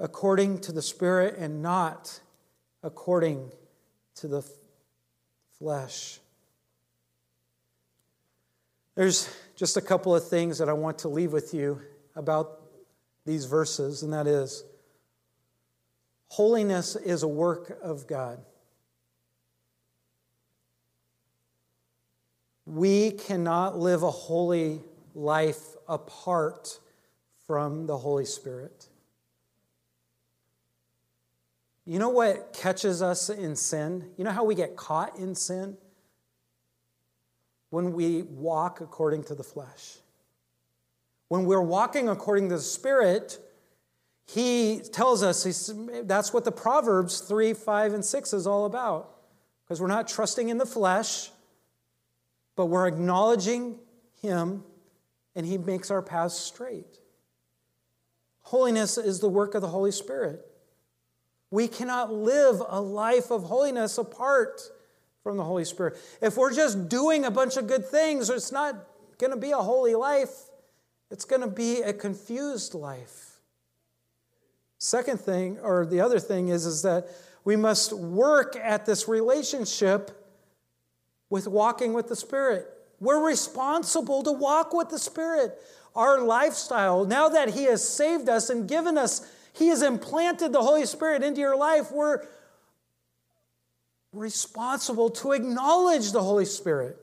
[0.00, 2.20] according to the Spirit and not
[2.82, 3.50] according
[4.16, 4.42] to the
[5.58, 6.20] flesh.
[8.94, 11.80] There's just a couple of things that I want to leave with you
[12.16, 12.60] about
[13.24, 14.64] these verses, and that is
[16.28, 18.40] holiness is a work of God.
[22.66, 24.80] We cannot live a holy
[25.14, 26.78] life apart
[27.46, 28.88] from the Holy Spirit.
[31.88, 34.10] You know what catches us in sin?
[34.18, 35.78] You know how we get caught in sin?
[37.70, 39.96] When we walk according to the flesh.
[41.28, 43.38] When we're walking according to the Spirit,
[44.26, 45.72] he tells us
[46.02, 49.10] that's what the Proverbs 3, 5, and 6 is all about.
[49.64, 51.30] Because we're not trusting in the flesh,
[52.54, 53.78] but we're acknowledging
[54.20, 54.62] Him,
[55.34, 56.98] and He makes our paths straight.
[58.42, 60.44] Holiness is the work of the Holy Spirit.
[61.50, 64.60] We cannot live a life of holiness apart
[65.22, 65.96] from the Holy Spirit.
[66.20, 68.74] If we're just doing a bunch of good things, it's not
[69.18, 70.32] going to be a holy life,
[71.10, 73.40] it's going to be a confused life.
[74.78, 77.08] Second thing, or the other thing, is, is that
[77.44, 80.10] we must work at this relationship
[81.30, 82.66] with walking with the Spirit.
[83.00, 85.58] We're responsible to walk with the Spirit.
[85.96, 90.62] Our lifestyle, now that He has saved us and given us, He has implanted the
[90.62, 92.24] Holy Spirit into your life, we're
[94.12, 96.96] responsible to acknowledge the Holy Spirit.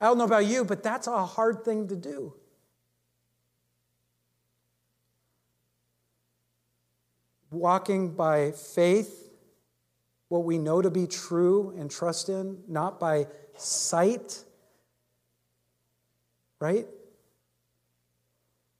[0.00, 2.34] I don't know about you, but that's a hard thing to do.
[7.50, 9.30] walking by faith,
[10.28, 13.26] what we know to be true and trust in, not by
[13.56, 14.44] sight,
[16.60, 16.86] right?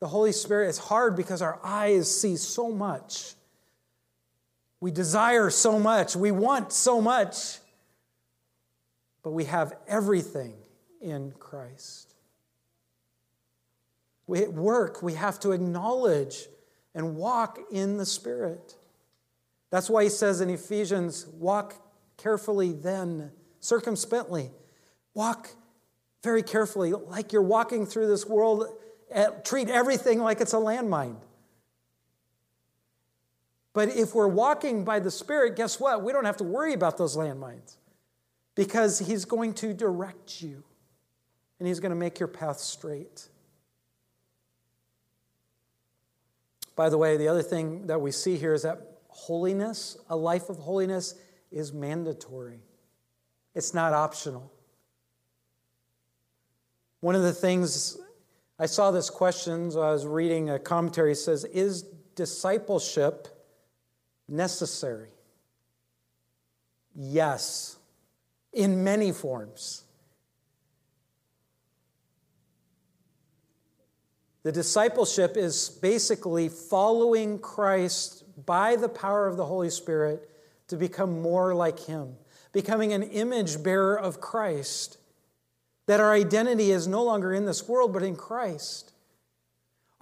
[0.01, 3.35] The Holy Spirit is hard because our eyes see so much.
[4.81, 6.15] We desire so much.
[6.15, 7.59] We want so much.
[9.23, 10.55] But we have everything
[11.01, 12.15] in Christ.
[14.27, 16.47] We, at work, we have to acknowledge
[16.95, 18.77] and walk in the Spirit.
[19.71, 21.75] That's why he says in Ephesians, walk
[22.17, 24.51] carefully then, circumspectly.
[25.15, 25.51] Walk
[26.23, 28.67] very carefully, like you're walking through this world.
[29.45, 31.17] Treat everything like it's a landmine.
[33.73, 36.03] But if we're walking by the Spirit, guess what?
[36.03, 37.77] We don't have to worry about those landmines
[38.55, 40.65] because He's going to direct you
[41.59, 43.29] and He's going to make your path straight.
[46.75, 50.49] By the way, the other thing that we see here is that holiness, a life
[50.49, 51.15] of holiness,
[51.51, 52.61] is mandatory,
[53.55, 54.53] it's not optional.
[57.01, 57.97] One of the things
[58.59, 61.85] I saw this question, so I was reading a commentary, It says, Is
[62.15, 63.29] discipleship
[64.29, 65.11] necessary?
[66.95, 67.77] Yes,
[68.53, 69.85] in many forms.
[74.43, 80.29] The discipleship is basically following Christ by the power of the Holy Spirit
[80.69, 82.17] to become more like Him,
[82.53, 84.99] becoming an image bearer of Christ.
[85.89, 88.93] That our identity is no longer in this world, but in Christ.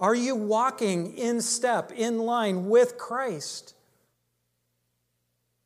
[0.01, 3.73] Are you walking in step, in line with Christ?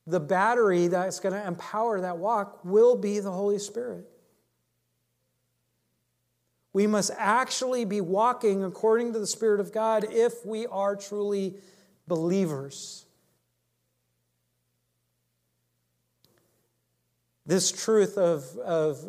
[0.06, 4.08] The battery that's going to empower that walk will be the Holy Spirit.
[6.72, 11.56] We must actually be walking according to the Spirit of God if we are truly
[12.08, 13.06] believers.
[17.52, 19.06] This truth of, of,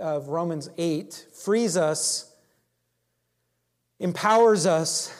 [0.00, 2.32] of Romans 8 frees us,
[3.98, 5.12] empowers us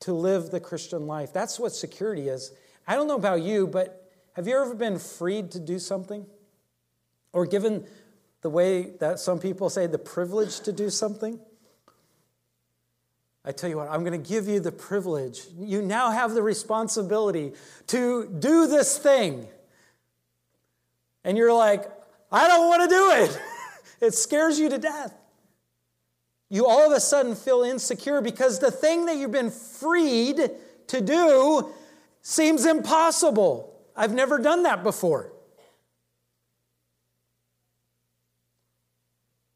[0.00, 1.32] to live the Christian life.
[1.32, 2.50] That's what security is.
[2.88, 6.26] I don't know about you, but have you ever been freed to do something?
[7.32, 7.86] Or given
[8.40, 11.38] the way that some people say the privilege to do something?
[13.44, 15.42] I tell you what, I'm going to give you the privilege.
[15.56, 17.52] You now have the responsibility
[17.86, 19.46] to do this thing.
[21.24, 21.84] And you're like,
[22.30, 23.40] I don't want to do it.
[24.00, 25.14] it scares you to death.
[26.48, 30.50] You all of a sudden feel insecure because the thing that you've been freed
[30.88, 31.70] to do
[32.20, 33.74] seems impossible.
[33.96, 35.32] I've never done that before.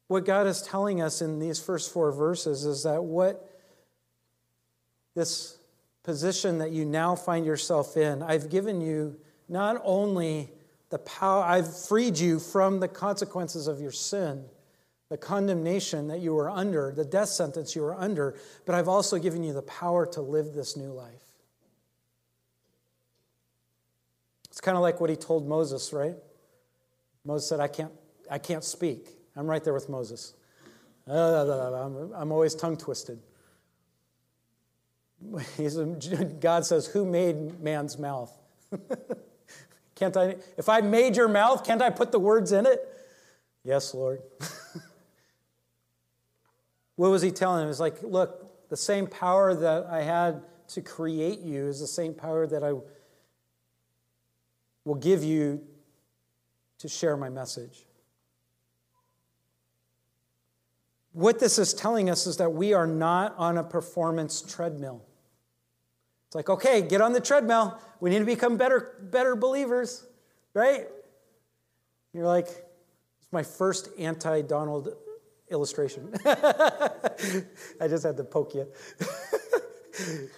[0.07, 3.47] What God is telling us in these first four verses is that what
[5.15, 5.57] this
[6.03, 9.17] position that you now find yourself in, I've given you
[9.49, 10.49] not only
[10.89, 14.45] the power, I've freed you from the consequences of your sin,
[15.09, 19.17] the condemnation that you were under, the death sentence you were under, but I've also
[19.17, 21.21] given you the power to live this new life.
[24.49, 26.15] It's kind of like what he told Moses, right?
[27.23, 27.91] Moses said, I can't,
[28.31, 29.09] I can't speak.
[29.35, 30.33] I'm right there with Moses.
[31.07, 33.19] I'm always tongue twisted.
[36.39, 38.35] God says, Who made man's mouth?
[39.97, 42.87] Can't I, if I made your mouth, can't I put the words in it?
[43.63, 44.21] Yes, Lord.
[46.97, 47.69] What was he telling him?
[47.69, 52.13] It's like, look, the same power that I had to create you is the same
[52.13, 52.73] power that I
[54.83, 55.61] will give you
[56.79, 57.85] to share my message.
[61.13, 65.03] What this is telling us is that we are not on a performance treadmill.
[66.27, 67.79] It's like, okay, get on the treadmill.
[67.99, 70.05] We need to become better, better believers,
[70.53, 70.87] right?
[72.13, 74.93] You're like, it's my first anti Donald
[75.49, 76.13] illustration.
[76.25, 78.67] I just had to poke you.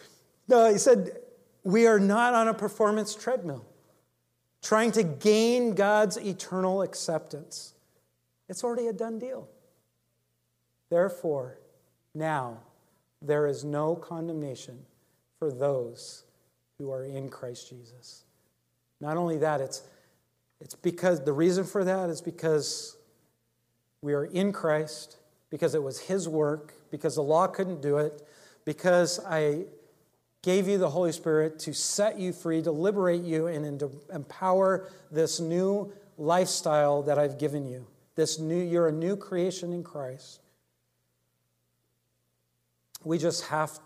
[0.47, 1.17] no, he said,
[1.63, 3.65] we are not on a performance treadmill
[4.61, 7.73] trying to gain God's eternal acceptance.
[8.47, 9.47] It's already a done deal.
[10.89, 11.59] Therefore,
[12.13, 12.59] now
[13.21, 14.85] there is no condemnation
[15.39, 16.23] for those
[16.77, 18.25] who are in Christ Jesus.
[19.01, 19.81] Not only that, it's,
[20.59, 22.97] it's because the reason for that is because
[24.01, 25.17] we are in Christ,
[25.49, 28.21] because it was His work, because the law couldn't do it,
[28.65, 29.65] because I
[30.41, 33.81] gave you the Holy Spirit to set you free, to liberate you, and
[34.13, 37.87] empower this new lifestyle that I've given you.
[38.15, 40.41] This new, you're a new creation in Christ.
[43.03, 43.79] We just have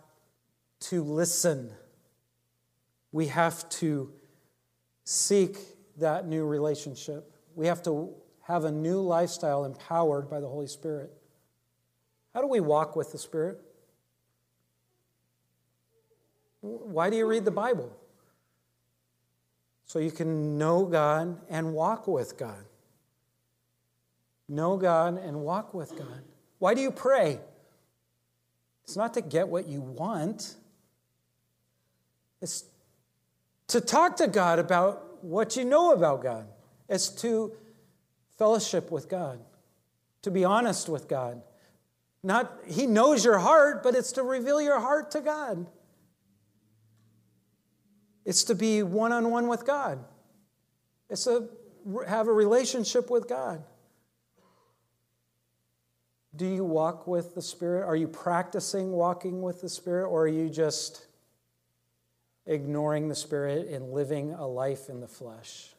[0.90, 1.72] to listen.
[3.12, 4.12] We have to
[5.04, 5.58] seek
[5.98, 7.32] that new relationship.
[7.56, 11.12] We have to have a new lifestyle empowered by the Holy Spirit.
[12.34, 13.60] How do we walk with the Spirit?
[16.62, 17.96] Why do you read the Bible?
[19.86, 22.66] So you can know God and walk with God.
[24.50, 26.24] Know God and walk with God.
[26.60, 27.40] Why do you pray?
[28.84, 30.56] It's not to get what you want,
[32.44, 32.66] it's
[33.70, 36.46] to talk to God about what you know about God.
[36.90, 37.54] It's to
[38.38, 39.40] fellowship with God,
[40.24, 41.42] to be honest with God.
[42.22, 45.66] Not He knows your heart, but it's to reveal your heart to God.
[48.26, 50.04] It's to be one on one with God.
[51.10, 51.50] It's to
[52.08, 53.64] have a relationship with God.
[56.36, 57.86] Do you walk with the Spirit?
[57.86, 61.06] Are you practicing walking with the Spirit, or are you just
[62.46, 65.70] ignoring the Spirit and living a life in the flesh?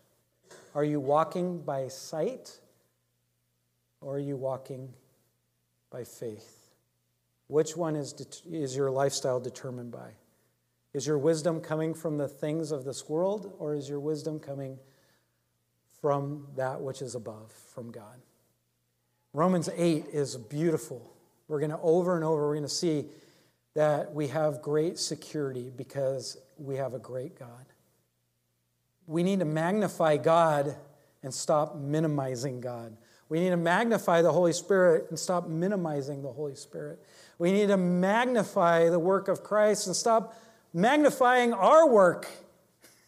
[0.74, 2.58] Are you walking by sight,
[4.00, 4.92] or are you walking
[5.90, 6.68] by faith?
[7.46, 8.14] Which one is,
[8.50, 10.10] is your lifestyle determined by?
[10.92, 14.78] Is your wisdom coming from the things of this world, or is your wisdom coming
[16.00, 18.20] from that which is above, from God?
[19.32, 21.12] Romans 8 is beautiful.
[21.48, 23.06] We're going to over and over, we're going to see
[23.74, 27.66] that we have great security because we have a great God.
[29.06, 30.76] We need to magnify God
[31.22, 32.96] and stop minimizing God.
[33.28, 37.02] We need to magnify the Holy Spirit and stop minimizing the Holy Spirit.
[37.38, 40.36] We need to magnify the work of Christ and stop
[40.72, 42.28] magnifying our work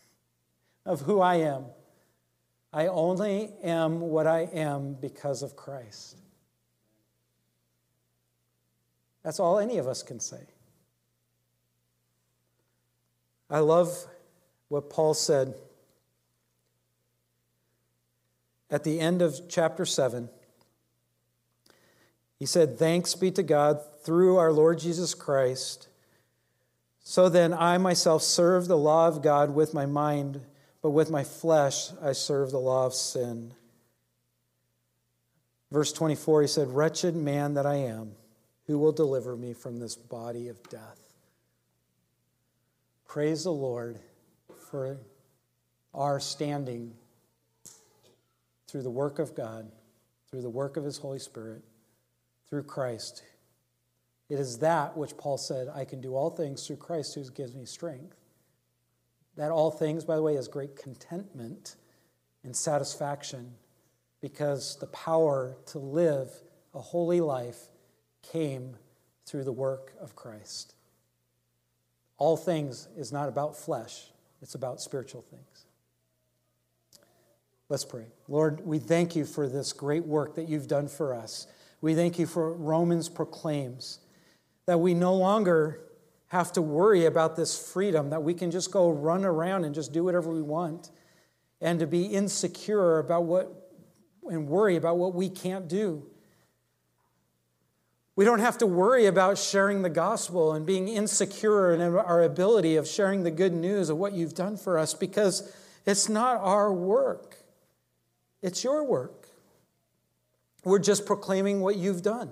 [0.87, 1.67] of who I am.
[2.73, 6.19] I only am what I am because of Christ.
[9.23, 10.43] That's all any of us can say.
[13.49, 14.07] I love
[14.69, 15.55] what Paul said
[18.71, 20.29] at the end of chapter 7.
[22.39, 25.89] He said, Thanks be to God through our Lord Jesus Christ.
[27.01, 30.41] So then, I myself serve the law of God with my mind
[30.87, 33.55] but with my flesh I serve the law of sin.
[35.73, 38.13] Verse 24, he said, Wretched man that I am,
[38.69, 41.06] who will deliver me from this body of death?
[43.09, 43.99] Praise the Lord
[44.71, 44.99] for
[45.95, 46.93] our standing
[48.69, 49.71] through the work of God,
[50.29, 51.63] through the work of his Holy Spirit,
[52.49, 53.23] through Christ.
[54.29, 57.55] It is that which Paul said, I can do all things through Christ who gives
[57.55, 58.17] me strength.
[59.37, 61.77] That all things, by the way, is great contentment
[62.43, 63.55] and satisfaction
[64.21, 66.31] because the power to live
[66.75, 67.69] a holy life
[68.23, 68.77] came
[69.25, 70.76] through the work of Christ.
[72.19, 74.11] All things is not about flesh,
[74.41, 75.67] it's about spiritual things.
[77.69, 78.07] Let's pray.
[78.29, 81.49] Lord, we thank you for this great work that you've done for us.
[81.81, 83.99] We thank you for Romans proclaims
[84.67, 85.81] that we no longer
[86.29, 89.93] have to worry about this freedom, that we can just go run around and just
[89.93, 90.91] do whatever we want,
[91.61, 93.71] and to be insecure about what
[94.29, 96.05] and worry about what we can't do.
[98.17, 102.77] We don't have to worry about sharing the gospel and being insecure in our ability
[102.77, 105.55] of sharing the good news of what you've done for us because
[105.85, 107.37] it's not our work,
[108.43, 109.29] it's your work.
[110.65, 112.31] We're just proclaiming what you've done.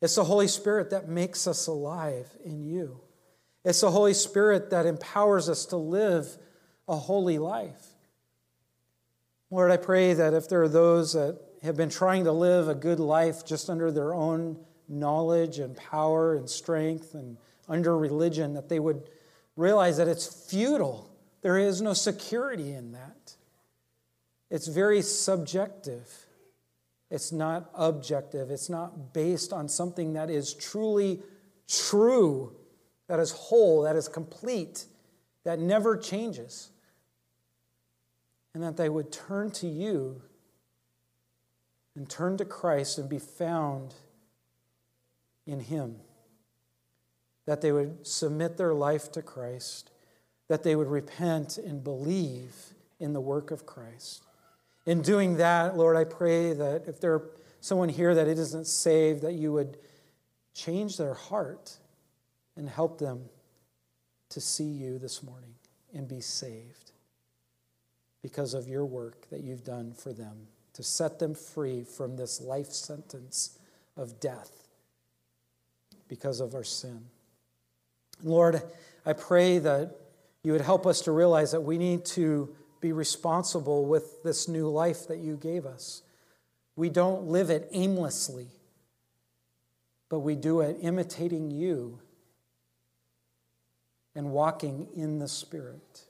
[0.00, 3.00] It's the Holy Spirit that makes us alive in you.
[3.64, 6.26] It's the Holy Spirit that empowers us to live
[6.88, 7.86] a holy life.
[9.50, 12.74] Lord, I pray that if there are those that have been trying to live a
[12.74, 14.56] good life just under their own
[14.88, 17.36] knowledge and power and strength and
[17.68, 19.08] under religion, that they would
[19.56, 21.10] realize that it's futile.
[21.42, 23.36] There is no security in that.
[24.50, 26.26] It's very subjective.
[27.10, 28.50] It's not objective.
[28.50, 31.22] It's not based on something that is truly
[31.68, 32.52] true,
[33.06, 34.86] that is whole, that is complete,
[35.44, 36.70] that never changes.
[38.54, 40.22] And that they would turn to you
[41.94, 43.94] and turn to Christ and be found
[45.46, 45.96] in Him.
[47.46, 49.90] That they would submit their life to Christ,
[50.48, 52.54] that they would repent and believe
[53.00, 54.22] in the work of Christ.
[54.86, 57.22] In doing that, Lord, I pray that if there's
[57.60, 59.78] someone here that it isn't saved, that you would
[60.54, 61.78] change their heart
[62.56, 63.24] and help them
[64.30, 65.54] to see you this morning
[65.94, 66.92] and be saved
[68.22, 72.40] because of your work that you've done for them to set them free from this
[72.40, 73.58] life sentence
[73.96, 74.68] of death
[76.08, 77.04] because of our sin.
[78.22, 78.62] Lord,
[79.04, 79.96] I pray that
[80.42, 84.68] you would help us to realize that we need to be responsible with this new
[84.68, 86.02] life that you gave us.
[86.74, 88.48] We don't live it aimlessly,
[90.08, 92.00] but we do it imitating you
[94.14, 96.02] and walking in the Spirit.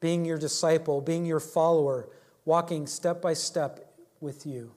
[0.00, 2.08] Being your disciple, being your follower,
[2.44, 4.72] walking step by step with you.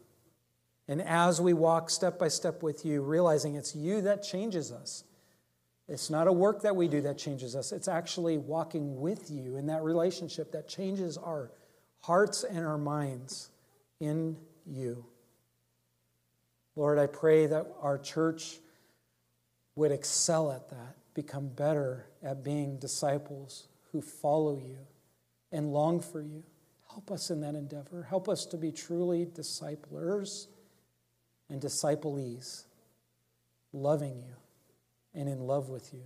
[0.87, 5.03] And as we walk step by step with you, realizing it's you that changes us.
[5.89, 7.71] It's not a work that we do that changes us.
[7.71, 11.51] It's actually walking with you in that relationship that changes our
[12.01, 13.49] hearts and our minds
[13.99, 15.05] in you.
[16.75, 18.59] Lord, I pray that our church
[19.75, 24.77] would excel at that, become better at being disciples who follow you
[25.51, 26.43] and long for you.
[26.97, 28.01] Help us in that endeavor.
[28.09, 30.47] Help us to be truly disciplers
[31.47, 32.65] and disciplees,
[33.71, 34.33] loving you
[35.13, 36.01] and in love with you.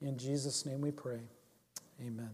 [0.00, 1.20] In Jesus' name we pray.
[2.00, 2.30] Amen.